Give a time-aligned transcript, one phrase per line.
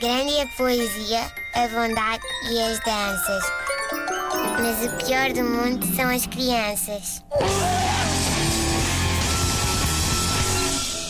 [0.00, 1.20] Grande é a poesia,
[1.54, 2.22] a bondade
[2.52, 3.44] e as danças.
[4.60, 7.24] Mas o pior do mundo são as crianças.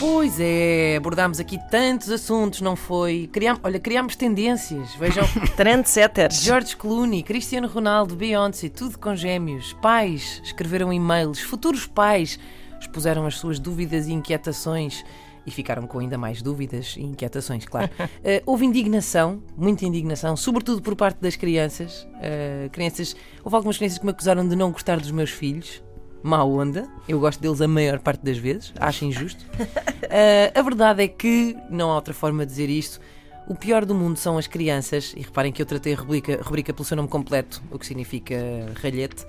[0.00, 3.30] Pois é, abordámos aqui tantos assuntos, não foi?
[3.32, 4.96] Criámos, olha, criámos tendências.
[4.96, 6.42] Vejam, Trendsetters.
[6.42, 9.74] George Clooney, Cristiano Ronaldo, Beyoncé, tudo com gêmeos.
[9.74, 12.36] Pais escreveram e-mails, futuros pais
[12.80, 15.04] expuseram as suas dúvidas e inquietações
[15.46, 17.90] e ficaram com ainda mais dúvidas e inquietações, claro.
[18.24, 22.06] Eh, houve indignação, muita indignação, sobretudo por parte das crianças.
[22.20, 23.16] Eh, crianças.
[23.42, 25.82] Houve algumas crianças que me acusaram de não gostar dos meus filhos.
[26.22, 29.44] Má onda, eu gosto deles a maior parte das vezes, acho injusto.
[30.14, 33.00] Eh, a verdade é que, não há outra forma de dizer isto,
[33.48, 36.70] o pior do mundo são as crianças, e reparem que eu tratei a rubrica, rubrica
[36.70, 38.36] pelo seu nome completo, o que significa
[38.82, 39.24] ralhete.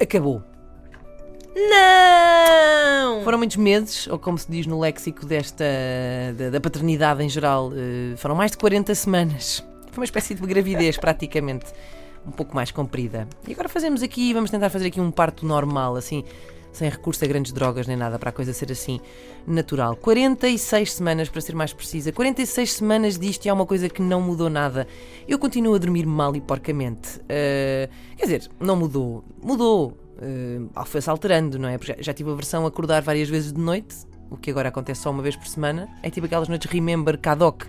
[0.00, 0.42] Acabou.
[1.54, 3.22] Não!
[3.22, 5.64] Foram muitos meses, ou como se diz no léxico desta
[6.36, 9.64] da, da paternidade em geral, eh, foram mais de 40 semanas.
[9.90, 11.66] Foi uma espécie de gravidez, praticamente,
[12.26, 13.28] um pouco mais comprida.
[13.46, 16.24] E agora fazemos aqui, vamos tentar fazer aqui um parto normal, assim,
[16.72, 19.00] sem recurso a grandes drogas nem nada, para a coisa ser assim
[19.46, 19.94] natural.
[19.96, 22.10] 46 semanas, para ser mais precisa.
[22.12, 24.86] 46 semanas disto e há uma coisa que não mudou nada.
[25.28, 27.20] Eu continuo a dormir mal e porcamente.
[27.28, 29.24] Eh, quer dizer, não mudou.
[29.42, 29.98] Mudou.
[30.22, 31.76] Uh, foi-se alterando, não é?
[31.76, 33.96] Porque já, tive a versão acordar várias vezes de noite,
[34.30, 35.88] o que agora acontece só uma vez por semana.
[36.00, 37.64] É tipo aquelas noites Remember Cadoc,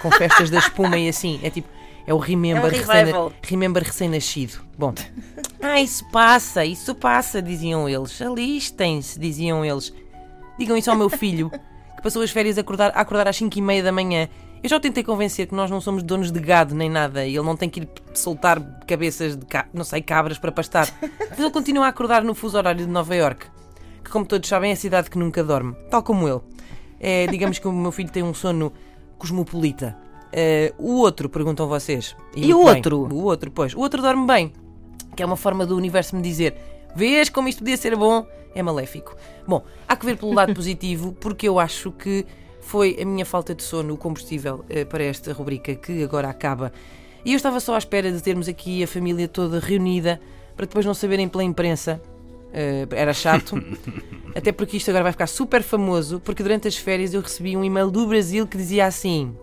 [0.00, 1.40] com festas da espuma e assim.
[1.42, 1.68] É tipo,
[2.06, 4.54] é o Remember, É um recém- remember recém-nascido.
[4.78, 4.94] Bom,
[5.60, 8.20] ah, isso passa, isso passa, diziam eles.
[8.22, 9.92] Alistem-se, diziam eles.
[10.58, 13.58] Digam isso ao meu filho, que passou as férias a acordar, a acordar às 5
[13.58, 14.28] e meia da manhã.
[14.62, 17.36] Eu já o tentei convencer que nós não somos donos de gado nem nada e
[17.36, 20.88] ele não tem que ir soltar cabeças de, ca- não sei, cabras para pastar.
[21.28, 23.46] Mas ele continua a acordar no fuso horário de Nova York,
[24.02, 26.40] que, como todos sabem, é a cidade que nunca dorme, tal como ele.
[26.98, 28.72] É, digamos que o meu filho tem um sono
[29.18, 29.96] cosmopolita.
[30.38, 32.14] É, o outro, perguntam vocês.
[32.36, 32.98] E o muito bem.
[32.98, 33.16] outro?
[33.16, 33.72] O outro, pois.
[33.72, 34.52] O outro dorme bem,
[35.16, 36.54] que é uma forma do universo me dizer:
[36.94, 38.26] vês como isto podia ser bom?
[38.54, 39.16] É maléfico.
[39.48, 42.26] Bom, há que ver pelo lado positivo, porque eu acho que
[42.60, 46.70] foi a minha falta de sono o combustível eh, para esta rubrica que agora acaba.
[47.24, 50.20] E eu estava só à espera de termos aqui a família toda reunida
[50.54, 51.98] para depois não saberem pela imprensa.
[52.52, 53.56] Eh, era chato.
[54.36, 57.64] Até porque isto agora vai ficar super famoso, porque durante as férias eu recebi um
[57.64, 59.34] e-mail do Brasil que dizia assim: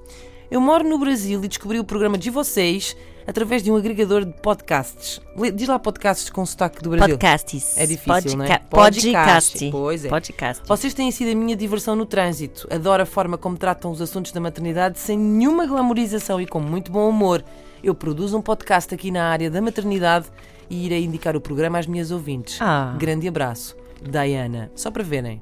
[0.51, 2.95] Eu moro no Brasil e descobri o programa de vocês
[3.25, 5.19] através de um agregador de podcasts.
[5.55, 7.15] Diz lá podcasts com sotaque do Brasil.
[7.15, 7.77] Podcasts.
[7.77, 8.47] É difícil, não é?
[8.59, 9.69] Podca- Podcast.
[9.71, 10.09] Pois é.
[10.09, 10.63] Podcast.
[10.67, 12.67] Vocês têm sido a minha diversão no trânsito.
[12.71, 16.91] Adoro a forma como tratam os assuntos da maternidade sem nenhuma glamorização e com muito
[16.91, 17.43] bom humor.
[17.83, 20.27] Eu produzo um podcast aqui na área da maternidade
[20.69, 22.57] e irei indicar o programa às minhas ouvintes.
[22.61, 22.95] Ah.
[22.99, 23.75] Grande abraço.
[24.01, 24.69] Diana.
[24.75, 25.41] Só para verem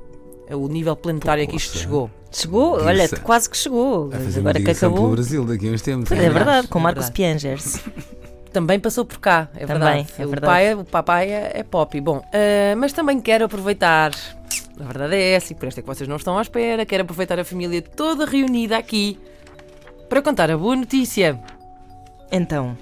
[0.56, 2.10] o nível planetário a que isto chegou.
[2.32, 3.20] Chegou, olha, Isso.
[3.22, 4.10] quase que chegou.
[4.14, 4.98] A fazer Agora que acabou.
[4.98, 6.12] pelo Brasil daqui a uns tempos.
[6.12, 7.16] É não verdade, com É Marcos verdade.
[7.18, 7.84] Piangers.
[8.54, 10.14] Também passou por cá, é Também, verdade.
[10.18, 10.46] é o, verdade.
[10.52, 12.00] pai, o papai é, é pop.
[12.02, 14.12] Bom, ah, mas também quero aproveitar,
[14.80, 17.04] a verdade é essa, e por esta é que vocês não estão à espera, quero
[17.04, 19.18] aproveitar a família toda reunida aqui
[20.10, 21.40] para contar a boa notícia.
[22.32, 22.78] Então,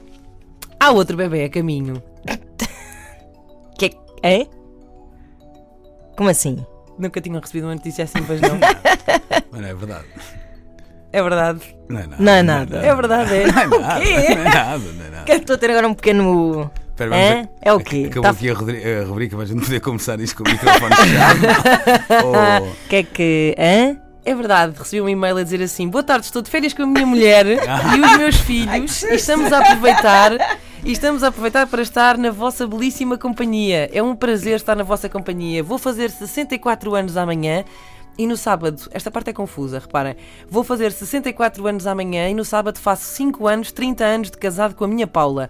[0.80, 2.02] Há outro bebê a caminho.
[3.78, 3.92] que
[4.24, 4.48] é?
[6.16, 6.66] Como assim?
[7.00, 8.60] Nunca tinham recebido uma notícia assim, pois não.
[9.52, 10.06] Mas não é verdade.
[11.12, 11.76] É verdade.
[11.90, 12.24] Não é nada.
[12.24, 12.78] Não é nada.
[12.86, 13.48] É verdade, é.
[13.52, 14.02] Não é nada.
[14.02, 14.14] quê?
[14.36, 14.78] Não é nada.
[14.80, 15.24] Não é nada.
[15.26, 16.70] Que Estou a ter agora um pequeno.
[16.92, 17.40] Espera, É?
[17.42, 18.08] a- É o quê?
[18.12, 20.44] Acabou Tá- aqui a, rodri- a rubrica, mas a gente não poder começar isto com
[20.48, 21.40] o microfone fechado.
[22.62, 23.56] Ou- que é que.
[23.58, 23.98] Hã?
[24.26, 26.86] É verdade, recebi um e-mail a dizer assim: Boa tarde, estou de férias com a
[26.86, 30.34] minha mulher e os meus filhos e estamos a aproveitar
[30.84, 33.90] e estamos a aproveitar para estar na vossa belíssima companhia.
[33.94, 35.64] É um prazer estar na vossa companhia.
[35.64, 37.66] Vou fazer 64 anos amanhã
[38.18, 40.16] e no sábado, esta parte é confusa, reparem.
[40.50, 44.76] Vou fazer 64 anos amanhã e no sábado faço 5 anos, 30 anos de casado
[44.76, 45.50] com a minha Paula.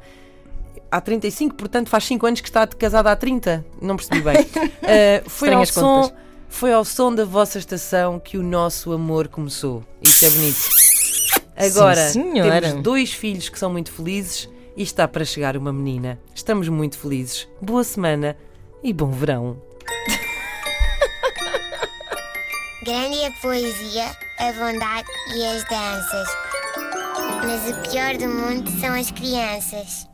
[0.92, 3.66] Há 35, portanto faz 5 anos que está casada há 30.
[3.82, 4.42] Não percebi bem.
[4.42, 6.12] Uh, foi, ao som,
[6.48, 9.84] foi ao som da vossa estação que o nosso amor começou.
[10.02, 10.70] Isto é bonito.
[11.56, 16.19] Agora Sim, temos dois filhos que são muito felizes e está para chegar uma menina.
[16.33, 17.48] Estamos muito felizes.
[17.62, 18.38] Boa semana
[18.83, 19.62] e bom verão.
[22.83, 24.06] Grande a poesia,
[24.39, 26.27] a bondade e as danças.
[27.45, 30.07] Mas o pior do mundo são as crianças.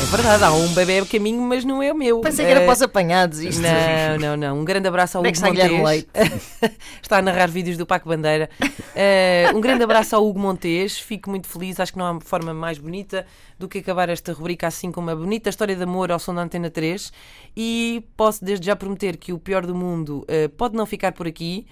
[0.00, 2.20] É verdade, há um bebê a caminho, mas não é o meu.
[2.20, 3.60] Pensei que era Eh, para os apanhados isto.
[3.60, 4.60] Não, não, não.
[4.60, 6.06] Um grande abraço ao é Hugo Montes.
[7.02, 8.48] está a narrar vídeos do Paco Bandeira.
[8.94, 10.98] Eh, um grande abraço ao Hugo Montes.
[11.00, 11.80] Fico muito feliz.
[11.80, 13.26] Acho que não há forma mais bonita
[13.58, 16.42] do que acabar esta rubrica assim com uma bonita história de amor ao som da
[16.42, 17.12] Antena 3.
[17.56, 21.26] E posso desde já prometer que o pior do mundo eh, pode não ficar por
[21.26, 21.66] aqui.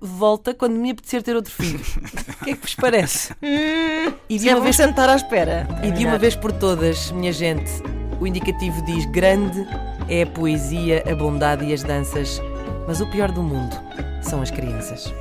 [0.00, 1.80] Volta quando me apetecer ter outro filho.
[2.40, 3.34] O que é que vos parece?
[3.42, 5.68] E de Já uma vou vez sentar à espera.
[5.82, 7.70] E de uma vez por todas, minha gente,
[8.18, 9.66] o indicativo diz: grande
[10.08, 12.40] é a poesia, a bondade e as danças,
[12.86, 13.76] mas o pior do mundo
[14.22, 15.12] são as crianças.